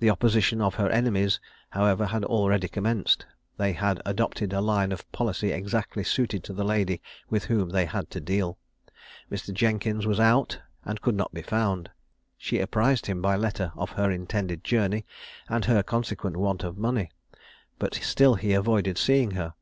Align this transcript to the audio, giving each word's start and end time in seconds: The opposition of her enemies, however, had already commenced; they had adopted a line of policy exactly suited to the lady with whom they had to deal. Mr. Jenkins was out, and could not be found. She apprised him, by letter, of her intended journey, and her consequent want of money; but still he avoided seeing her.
The 0.00 0.10
opposition 0.10 0.60
of 0.60 0.74
her 0.74 0.88
enemies, 0.90 1.38
however, 1.70 2.06
had 2.06 2.24
already 2.24 2.66
commenced; 2.66 3.26
they 3.58 3.74
had 3.74 4.02
adopted 4.04 4.52
a 4.52 4.60
line 4.60 4.90
of 4.90 5.08
policy 5.12 5.52
exactly 5.52 6.02
suited 6.02 6.42
to 6.42 6.52
the 6.52 6.64
lady 6.64 7.00
with 7.30 7.44
whom 7.44 7.68
they 7.68 7.84
had 7.86 8.10
to 8.10 8.20
deal. 8.20 8.58
Mr. 9.30 9.54
Jenkins 9.54 10.04
was 10.04 10.18
out, 10.18 10.58
and 10.84 11.00
could 11.00 11.14
not 11.14 11.32
be 11.32 11.42
found. 11.42 11.90
She 12.36 12.58
apprised 12.58 13.06
him, 13.06 13.22
by 13.22 13.36
letter, 13.36 13.70
of 13.76 13.90
her 13.90 14.10
intended 14.10 14.64
journey, 14.64 15.06
and 15.48 15.64
her 15.66 15.84
consequent 15.84 16.36
want 16.38 16.64
of 16.64 16.76
money; 16.76 17.12
but 17.78 17.94
still 17.94 18.34
he 18.34 18.52
avoided 18.52 18.98
seeing 18.98 19.30
her. 19.38 19.54